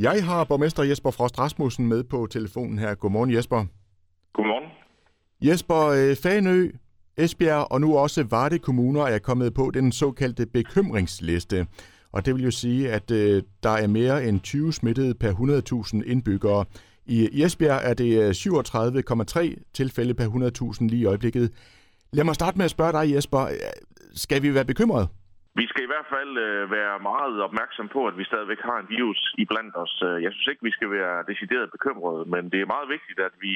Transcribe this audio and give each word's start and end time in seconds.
Jeg 0.00 0.24
har 0.24 0.44
borgmester 0.44 0.82
Jesper 0.82 1.10
Frost 1.10 1.38
Rasmussen 1.38 1.86
med 1.86 2.04
på 2.04 2.26
telefonen 2.30 2.78
her. 2.78 2.94
Godmorgen 2.94 3.34
Jesper. 3.34 3.64
Godmorgen. 4.32 4.70
Jesper, 5.42 5.86
øh, 5.86 6.16
Fanø, 6.16 6.70
Esbjerg 7.16 7.72
og 7.72 7.80
nu 7.80 7.98
også 7.98 8.22
Varde 8.22 8.58
Kommuner 8.58 9.02
er 9.02 9.18
kommet 9.18 9.54
på 9.54 9.70
den 9.74 9.92
såkaldte 9.92 10.46
bekymringsliste. 10.46 11.66
Og 12.12 12.26
det 12.26 12.34
vil 12.34 12.44
jo 12.44 12.50
sige, 12.50 12.92
at 12.92 13.10
øh, 13.10 13.42
der 13.62 13.70
er 13.70 13.86
mere 13.86 14.24
end 14.24 14.40
20 14.40 14.72
smittede 14.72 15.14
per 15.14 15.32
100.000 16.02 16.10
indbyggere. 16.10 16.64
I 17.06 17.42
Esbjerg 17.42 17.80
er 17.82 17.94
det 17.94 18.46
37,3 18.46 19.72
tilfælde 19.74 20.14
per 20.14 20.26
100.000 20.80 20.86
lige 20.86 21.00
i 21.00 21.04
øjeblikket. 21.04 21.52
Lad 22.12 22.24
mig 22.24 22.34
starte 22.34 22.58
med 22.58 22.64
at 22.64 22.70
spørge 22.70 22.92
dig, 22.92 23.14
Jesper. 23.14 23.48
Skal 24.14 24.42
vi 24.42 24.54
være 24.54 24.64
bekymrede? 24.64 25.08
Vi 25.58 25.64
skal 25.70 25.82
i 25.84 25.90
hvert 25.92 26.08
fald 26.14 26.32
øh, 26.46 26.70
være 26.70 26.96
meget 27.10 27.36
opmærksom 27.48 27.88
på, 27.88 28.00
at 28.10 28.18
vi 28.18 28.24
stadigvæk 28.24 28.60
har 28.68 28.78
en 28.80 28.88
virus 28.96 29.20
i 29.42 29.44
blandt 29.50 29.74
os. 29.84 29.94
Øh, 30.08 30.22
jeg 30.24 30.32
synes 30.32 30.48
ikke, 30.48 30.66
vi 30.68 30.76
skal 30.76 30.90
være 30.90 31.24
decideret 31.30 31.74
bekymrede, 31.76 32.22
men 32.32 32.42
det 32.52 32.60
er 32.60 32.72
meget 32.74 32.88
vigtigt, 32.96 33.18
at 33.28 33.34
vi 33.44 33.52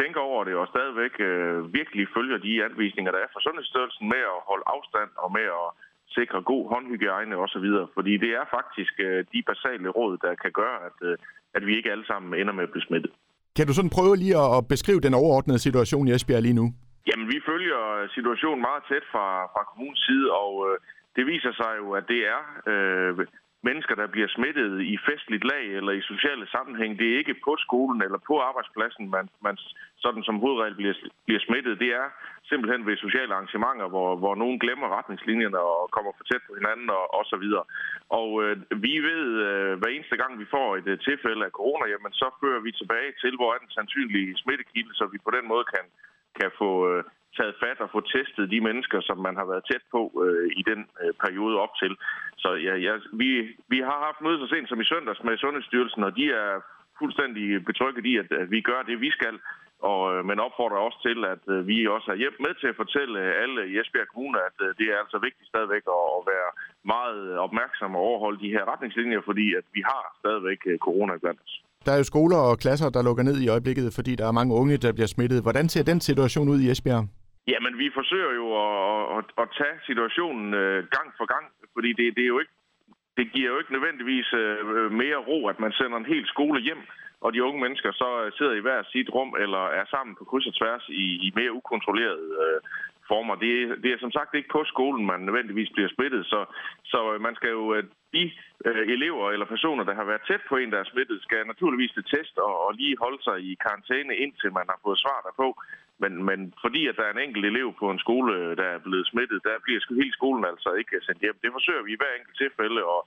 tænker 0.00 0.20
over 0.20 0.44
det 0.44 0.54
og 0.54 0.66
stadigvæk 0.74 1.14
øh, 1.30 1.74
virkelig 1.78 2.04
følger 2.16 2.38
de 2.46 2.64
anvisninger, 2.68 3.10
der 3.12 3.20
er 3.22 3.30
fra 3.32 3.44
Sundhedsstyrelsen 3.46 4.04
med 4.14 4.22
at 4.34 4.40
holde 4.50 4.66
afstand 4.74 5.10
og 5.24 5.28
med 5.38 5.46
at 5.62 5.68
sikre 6.16 6.38
god 6.52 6.62
håndhygiejne 6.72 7.36
osv. 7.44 7.66
Fordi 7.96 8.12
det 8.24 8.30
er 8.40 8.44
faktisk 8.56 8.94
øh, 9.06 9.18
de 9.32 9.40
basale 9.50 9.88
råd, 9.98 10.14
der 10.24 10.32
kan 10.42 10.52
gøre, 10.60 10.78
at, 10.88 10.98
øh, 11.08 11.16
at 11.56 11.62
vi 11.66 11.72
ikke 11.76 11.92
alle 11.94 12.06
sammen 12.06 12.40
ender 12.40 12.54
med 12.58 12.64
at 12.66 12.72
blive 12.74 12.88
smittet. 12.88 13.12
Kan 13.56 13.66
du 13.66 13.74
sådan 13.74 13.96
prøve 13.98 14.16
lige 14.16 14.36
at 14.56 14.68
beskrive 14.74 15.00
den 15.06 15.14
overordnede 15.20 15.64
situation 15.66 16.08
i 16.08 16.12
Esbjerg 16.16 16.42
lige 16.42 16.60
nu? 16.60 16.66
Jamen, 17.08 17.26
vi 17.32 17.38
følger 17.50 17.80
situationen 18.16 18.62
meget 18.68 18.82
tæt 18.90 19.04
fra, 19.12 19.26
fra 19.52 19.62
kommunens 19.70 20.02
side, 20.08 20.26
og 20.42 20.52
øh, 20.68 20.76
det 21.16 21.26
viser 21.26 21.52
sig 21.52 21.72
jo, 21.78 21.92
at 21.92 22.04
det 22.08 22.20
er 22.34 22.40
øh, 22.70 23.26
mennesker, 23.68 23.94
der 23.94 24.06
bliver 24.14 24.28
smittet 24.36 24.72
i 24.92 24.94
festligt 25.08 25.44
lag 25.52 25.64
eller 25.78 25.92
i 25.92 26.08
sociale 26.12 26.46
sammenhæng. 26.54 26.98
Det 26.98 27.06
er 27.08 27.18
ikke 27.18 27.42
på 27.46 27.52
skolen 27.66 28.02
eller 28.02 28.18
på 28.28 28.34
arbejdspladsen, 28.48 29.10
man, 29.10 29.28
man 29.46 29.56
sådan 30.04 30.22
som 30.28 30.38
hovedregel 30.42 30.74
bliver, 30.74 30.94
bliver 31.26 31.42
smittet. 31.46 31.80
Det 31.84 31.90
er 32.02 32.06
simpelthen 32.50 32.86
ved 32.86 32.96
sociale 32.96 33.34
arrangementer, 33.34 33.88
hvor, 33.94 34.16
hvor 34.16 34.34
nogen 34.34 34.58
glemmer 34.58 34.96
retningslinjerne 34.98 35.58
og 35.58 35.90
kommer 35.96 36.12
for 36.16 36.24
tæt 36.24 36.42
på 36.48 36.54
hinanden 36.58 36.90
og, 36.90 37.04
og 37.18 37.24
så 37.32 37.36
videre. 37.44 37.64
Og 38.20 38.28
øh, 38.44 38.56
vi 38.86 38.94
ved, 39.10 39.24
øh, 39.48 39.72
hver 39.78 39.90
eneste 39.92 40.16
gang 40.16 40.32
vi 40.42 40.46
får 40.54 40.68
et 40.76 40.88
øh, 40.92 40.98
tilfælde 40.98 41.44
af 41.44 41.56
corona, 41.58 41.84
jamen 41.92 42.12
så 42.12 42.26
fører 42.40 42.60
vi 42.66 42.72
tilbage 42.72 43.12
til, 43.22 43.32
hvor 43.36 43.50
er 43.54 43.58
den 43.64 43.70
sandsynlige 43.76 44.36
smittekilde, 44.42 44.94
så 44.94 45.04
vi 45.12 45.18
på 45.26 45.30
den 45.36 45.48
måde 45.52 45.64
kan, 45.74 45.84
kan 46.40 46.50
få 46.60 46.70
øh, 46.90 47.04
taget 47.36 47.51
at 47.84 47.92
få 47.94 48.00
testet 48.14 48.50
de 48.54 48.60
mennesker, 48.68 48.98
som 49.08 49.18
man 49.26 49.36
har 49.40 49.46
været 49.50 49.66
tæt 49.70 49.84
på 49.94 50.00
øh, 50.24 50.46
i 50.60 50.62
den 50.70 50.80
øh, 51.02 51.12
periode 51.24 51.56
op 51.64 51.74
til. 51.82 51.92
Så 52.42 52.48
ja, 52.66 52.74
ja, 52.86 52.94
vi, 53.20 53.30
vi 53.72 53.78
har 53.88 53.98
haft 54.06 54.20
møde 54.24 54.38
så 54.40 54.46
sent 54.54 54.68
som 54.68 54.80
i 54.80 54.90
søndags 54.92 55.22
med 55.24 55.38
Sundhedsstyrelsen, 55.38 56.02
og 56.08 56.16
de 56.16 56.26
er 56.44 56.50
fuldstændig 57.00 57.64
betrykket 57.70 58.04
i, 58.10 58.14
at, 58.22 58.28
at 58.42 58.50
vi 58.50 58.60
gør 58.60 58.80
det, 58.88 59.00
vi 59.06 59.10
skal. 59.18 59.36
Og, 59.90 60.00
øh, 60.12 60.20
men 60.28 60.36
opfordrer 60.46 60.86
også 60.86 61.00
til, 61.06 61.18
at 61.34 61.44
øh, 61.54 61.66
vi 61.70 61.76
også 61.96 62.08
er 62.14 62.20
hjælp 62.22 62.38
med 62.44 62.52
til 62.60 62.68
at 62.72 62.80
fortælle 62.82 63.14
øh, 63.24 63.42
alle 63.42 63.60
i 63.70 63.74
Esbjerg 63.80 64.08
Kommune, 64.12 64.38
at 64.48 64.56
øh, 64.66 64.68
det 64.78 64.86
er 64.92 64.98
altså 65.04 65.18
vigtigt 65.26 65.48
stadigvæk 65.52 65.84
at, 65.96 66.04
at 66.18 66.22
være 66.32 66.50
meget 66.94 67.20
øh, 67.30 67.36
opmærksom 67.46 67.90
og 67.96 68.02
overholde 68.08 68.42
de 68.44 68.54
her 68.54 68.64
retningslinjer, 68.72 69.20
fordi 69.30 69.46
at 69.60 69.66
vi 69.76 69.82
har 69.90 70.04
stadigvæk 70.22 70.60
øh, 70.70 70.78
corona 70.86 71.12
blandt 71.22 71.40
os. 71.46 71.54
Der 71.86 71.92
er 71.92 72.00
jo 72.02 72.04
skoler 72.12 72.40
og 72.50 72.58
klasser, 72.64 72.88
der 72.90 73.02
lukker 73.02 73.24
ned 73.28 73.36
i 73.40 73.48
øjeblikket, 73.54 73.86
fordi 73.98 74.12
der 74.20 74.26
er 74.28 74.38
mange 74.40 74.54
unge, 74.60 74.76
der 74.84 74.92
bliver 74.92 75.10
smittet. 75.14 75.42
Hvordan 75.42 75.68
ser 75.68 75.84
den 75.90 76.00
situation 76.00 76.48
ud 76.48 76.60
i 76.60 76.70
Esbjerg? 76.70 77.04
Jamen, 77.48 77.78
vi 77.78 77.90
forsøger 77.94 78.32
jo 78.40 78.46
at, 78.66 79.18
at, 79.18 79.24
at 79.42 79.48
tage 79.58 79.76
situationen 79.86 80.54
øh, 80.54 80.86
gang 80.96 81.08
for 81.18 81.26
gang, 81.34 81.46
fordi 81.74 81.92
det, 81.92 82.16
det 82.16 82.24
er 82.24 82.32
jo 82.34 82.38
ikke 82.38 82.52
det 83.16 83.32
giver 83.32 83.50
jo 83.52 83.58
ikke 83.58 83.72
nødvendigvis 83.72 84.32
øh, 84.32 84.92
mere 84.92 85.16
ro, 85.16 85.48
at 85.48 85.60
man 85.60 85.72
sender 85.72 85.96
en 85.98 86.12
hel 86.12 86.26
skole 86.26 86.60
hjem, 86.60 86.82
og 87.20 87.32
de 87.32 87.44
unge 87.44 87.60
mennesker 87.60 87.92
så 87.92 88.24
øh, 88.24 88.32
sidder 88.32 88.52
i 88.52 88.64
hver 88.66 88.82
sit 88.92 89.08
rum 89.16 89.34
eller 89.38 89.64
er 89.80 89.84
sammen 89.84 90.16
på 90.16 90.24
kryds 90.24 90.46
og 90.46 90.54
tværs 90.54 90.84
i, 90.88 91.06
i 91.26 91.32
mere 91.34 91.52
ukontrollerede 91.52 92.28
øh, 92.44 92.60
former. 93.10 93.34
Det, 93.34 93.52
det 93.82 93.90
er 93.92 93.98
som 94.00 94.12
sagt 94.12 94.34
ikke 94.34 94.54
på 94.56 94.64
skolen, 94.72 95.06
man 95.06 95.20
nødvendigvis 95.20 95.70
bliver 95.74 95.88
smittet, 95.94 96.26
så, 96.26 96.40
så 96.84 97.18
man 97.26 97.34
skal 97.34 97.50
jo, 97.50 97.64
de 98.14 98.22
øh, 98.66 98.84
elever 98.96 99.30
eller 99.30 99.46
personer, 99.54 99.84
der 99.84 99.94
har 99.94 100.04
været 100.04 100.26
tæt 100.28 100.42
på 100.48 100.56
en, 100.56 100.72
der 100.72 100.78
er 100.80 100.90
smittet, 100.92 101.22
skal 101.22 101.46
naturligvis 101.46 101.92
til 101.94 102.04
test 102.04 102.38
og, 102.38 102.54
og 102.66 102.74
lige 102.74 102.96
holde 103.04 103.22
sig 103.22 103.36
i 103.50 103.56
karantæne, 103.64 104.14
indtil 104.16 104.52
man 104.52 104.66
har 104.72 104.78
fået 104.84 104.98
svar 105.04 105.18
derpå. 105.26 105.48
Men, 106.02 106.12
men 106.28 106.38
fordi 106.64 106.80
at 106.90 106.96
der 106.98 107.04
er 107.06 107.14
en 107.14 107.24
enkelt 107.26 107.44
elev 107.52 107.68
på 107.80 107.86
en 107.90 108.02
skole, 108.04 108.32
der 108.60 108.68
er 108.74 108.84
blevet 108.86 109.06
smittet, 109.12 109.38
der 109.48 109.62
bliver 109.64 109.80
hele 110.02 110.14
skolen 110.18 110.44
altså 110.52 110.70
ikke 110.80 110.96
sendt 111.06 111.24
hjem. 111.24 111.38
Det 111.44 111.50
forsøger 111.56 111.82
vi 111.86 111.92
i 111.92 112.00
hver 112.00 112.12
enkelt 112.18 112.36
tilfælde 112.42 112.80
at, 112.96 113.00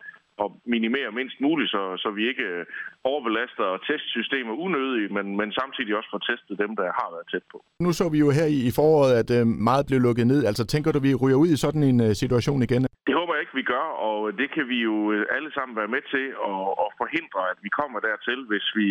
at 0.44 0.48
minimere 0.76 1.10
mindst 1.20 1.38
muligt, 1.46 1.70
så, 1.76 1.82
så 2.04 2.10
vi 2.18 2.24
ikke 2.32 2.48
øh, 2.56 2.66
overbelaster 3.12 3.68
testsystemer 3.88 4.54
unødigt, 4.66 5.12
men, 5.18 5.26
men 5.40 5.50
samtidig 5.60 5.92
også 6.00 6.10
får 6.14 6.24
testet 6.30 6.56
dem, 6.64 6.72
der 6.80 6.88
har 7.00 7.08
været 7.16 7.28
tæt 7.32 7.46
på. 7.52 7.58
Nu 7.86 7.90
så 8.00 8.06
vi 8.14 8.20
jo 8.26 8.30
her 8.40 8.48
i, 8.70 8.72
foråret, 8.80 9.14
at 9.22 9.30
øh, 9.38 9.44
meget 9.70 9.84
blev 9.90 10.00
lukket 10.08 10.28
ned. 10.28 10.40
Altså 10.50 10.64
tænker 10.74 10.90
du, 10.92 11.00
vi 11.08 11.14
ryger 11.24 11.40
ud 11.44 11.50
i 11.56 11.62
sådan 11.66 11.84
en 11.92 12.00
øh, 12.08 12.12
situation 12.24 12.62
igen? 12.68 12.82
Det 13.08 13.16
håber 13.20 13.34
jeg 13.34 13.42
ikke, 13.44 13.60
vi 13.62 13.68
gør, 13.76 13.86
og 14.08 14.18
det 14.40 14.48
kan 14.56 14.66
vi 14.74 14.78
jo 14.90 14.96
alle 15.38 15.52
sammen 15.58 15.74
være 15.82 15.94
med 15.96 16.04
til 16.14 16.26
at, 16.52 16.62
at 16.84 16.90
forhindre, 17.02 17.42
at 17.52 17.58
vi 17.66 17.70
kommer 17.80 18.00
dertil, 18.10 18.40
hvis 18.52 18.68
vi 18.80 18.88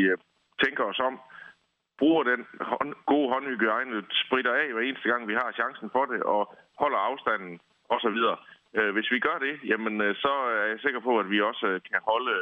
tænker 0.65 0.85
os 0.93 1.01
om, 1.09 1.15
bruger 1.99 2.23
den 2.23 2.47
hånd, 2.61 2.95
gode 3.07 3.29
håndhygiejne, 3.33 4.05
spritter 4.25 4.55
af 4.55 4.73
hver 4.73 4.83
eneste 4.83 5.09
gang, 5.09 5.29
vi 5.29 5.35
har 5.35 5.53
chancen 5.53 5.91
for 5.93 6.05
det, 6.05 6.23
og 6.23 6.43
holder 6.79 6.99
afstanden 6.99 7.61
osv. 7.89 8.21
Øh, 8.79 8.93
hvis 8.95 9.11
vi 9.11 9.19
gør 9.19 9.39
det, 9.47 9.55
jamen 9.71 10.01
øh, 10.01 10.15
så 10.17 10.33
er 10.63 10.67
jeg 10.73 10.81
sikker 10.81 11.01
på, 11.01 11.19
at 11.19 11.31
vi 11.31 11.41
også 11.41 11.67
øh, 11.67 11.81
kan 11.91 12.01
holde 12.11 12.37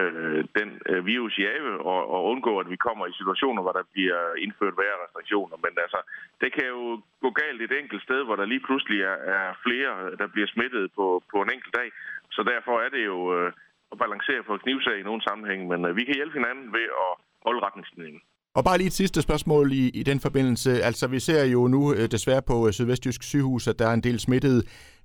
øh, 0.00 0.44
den 0.58 0.68
øh, 0.90 1.06
virus 1.06 1.38
i 1.38 1.44
ave 1.56 1.72
og, 1.92 2.00
og 2.14 2.24
undgå, 2.24 2.58
at 2.58 2.70
vi 2.70 2.76
kommer 2.76 3.06
i 3.06 3.18
situationer, 3.20 3.62
hvor 3.62 3.72
der 3.72 3.84
bliver 3.92 4.34
indført 4.44 4.78
værre 4.80 5.02
restriktioner. 5.04 5.56
Men 5.64 5.72
altså, 5.84 6.00
det 6.40 6.52
kan 6.52 6.66
jo 6.74 7.00
gå 7.24 7.30
galt 7.30 7.62
et 7.62 7.78
enkelt 7.80 8.02
sted, 8.02 8.24
hvor 8.24 8.36
der 8.36 8.44
lige 8.44 8.66
pludselig 8.66 9.00
er, 9.02 9.18
er 9.36 9.46
flere, 9.66 10.16
der 10.20 10.26
bliver 10.26 10.48
smittet 10.54 10.92
på, 10.96 11.22
på 11.32 11.36
en 11.42 11.52
enkelt 11.54 11.74
dag. 11.74 11.88
Så 12.30 12.42
derfor 12.42 12.74
er 12.80 12.88
det 12.88 13.04
jo 13.04 13.18
øh, 13.36 13.52
at 13.92 13.98
balancere 13.98 14.42
på 14.42 14.56
knivsag 14.56 14.98
i 14.98 15.08
nogle 15.08 15.22
sammenhæng, 15.22 15.60
men 15.68 15.84
øh, 15.84 15.96
vi 15.96 16.04
kan 16.04 16.14
hjælpe 16.14 16.38
hinanden 16.38 16.72
ved 16.72 16.86
at 17.06 17.12
holde 17.46 17.60
retningslinjen. 17.66 18.22
Og 18.56 18.62
bare 18.68 18.78
lige 18.78 18.92
et 18.92 19.00
sidste 19.02 19.20
spørgsmål 19.26 19.66
i, 19.82 19.84
i 20.00 20.02
den 20.10 20.18
forbindelse. 20.26 20.70
Altså, 20.88 21.04
vi 21.14 21.20
ser 21.28 21.42
jo 21.54 21.60
nu 21.74 21.82
øh, 21.98 22.06
desværre 22.14 22.44
på 22.50 22.56
øh, 22.66 22.72
Sydvestjysk 22.76 23.22
sygehus, 23.22 23.64
at 23.70 23.78
der 23.80 23.86
er 23.88 23.94
en 23.94 24.06
del 24.08 24.18
smittede. 24.26 24.60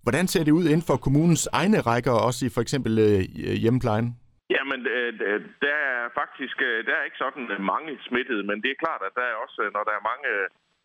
Hvordan 0.06 0.25
ser 0.28 0.44
det 0.44 0.58
ud 0.59 0.66
inden 0.72 0.88
for 0.90 0.97
kommunens 1.06 1.44
egne 1.59 1.80
rækker, 1.90 2.16
også 2.28 2.40
i 2.46 2.53
for 2.56 2.62
eksempel 2.66 2.94
øh, 3.08 3.19
hjemmeplejen? 3.63 4.08
Jamen, 4.56 4.80
der 5.66 5.75
er 5.91 5.97
faktisk 6.22 6.58
der 6.88 6.96
er 6.97 7.03
ikke 7.08 7.24
sådan 7.25 7.46
mange 7.74 7.91
smittede, 8.08 8.44
men 8.50 8.58
det 8.63 8.69
er 8.72 8.84
klart, 8.85 9.02
at 9.08 9.13
der 9.19 9.25
er 9.31 9.35
også, 9.46 9.62
når 9.75 9.84
der 9.88 9.94
er 9.96 10.08
mange 10.12 10.28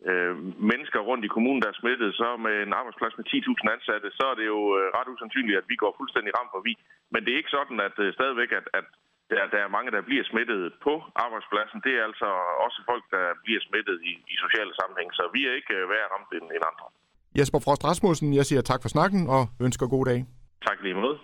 øh, 0.09 0.33
mennesker 0.71 0.99
rundt 1.09 1.23
i 1.25 1.33
kommunen, 1.35 1.61
der 1.63 1.69
er 1.71 1.79
smittet, 1.81 2.09
så 2.21 2.27
med 2.45 2.55
en 2.65 2.73
arbejdsplads 2.79 3.15
med 3.17 3.25
10.000 3.33 3.75
ansatte, 3.75 4.07
så 4.19 4.25
er 4.31 4.35
det 4.39 4.47
jo 4.53 4.59
ret 4.97 5.11
usandsynligt, 5.13 5.59
at 5.61 5.69
vi 5.71 5.75
går 5.83 5.91
fuldstændig 5.99 6.31
ramt 6.37 6.53
forbi. 6.55 6.73
Men 7.13 7.19
det 7.21 7.31
er 7.31 7.41
ikke 7.41 7.57
sådan, 7.57 7.77
at 7.87 7.95
øh, 8.05 8.13
stadigvæk, 8.17 8.51
at, 8.59 8.65
at 8.79 8.87
der, 9.31 9.41
der 9.53 9.59
er 9.65 9.69
mange, 9.75 9.89
der 9.95 10.01
bliver 10.09 10.23
smittet 10.31 10.61
på 10.85 10.93
arbejdspladsen. 11.25 11.77
Det 11.85 11.93
er 11.99 12.03
altså 12.09 12.29
også 12.65 12.79
folk, 12.89 13.03
der 13.15 13.25
bliver 13.45 13.61
smittet 13.67 13.97
i, 14.11 14.13
i 14.33 14.35
sociale 14.45 14.73
sammenhæng, 14.79 15.09
så 15.17 15.23
vi 15.35 15.41
er 15.49 15.53
ikke 15.59 15.73
øh, 15.79 15.89
værre 15.91 16.07
ramt 16.13 16.31
end, 16.37 16.47
end 16.55 16.63
andre. 16.71 16.87
Jesper 17.37 17.59
Frost 17.65 17.83
Rasmussen, 17.89 18.27
jeg 18.39 18.45
siger 18.49 18.61
tak 18.61 18.81
for 18.83 18.89
snakken 18.95 19.21
og 19.35 19.43
ønsker 19.65 19.85
god 19.95 20.05
dag. 20.11 20.19
Tak 20.67 20.77
lige 20.85 20.95
måde. 21.03 21.17